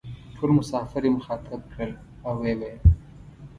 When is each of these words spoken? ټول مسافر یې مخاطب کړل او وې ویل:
ټول 0.35 0.49
مسافر 0.59 1.01
یې 1.07 1.11
مخاطب 1.17 1.61
کړل 1.71 1.91
او 2.25 2.33
وې 2.41 2.53
ویل: 2.59 2.79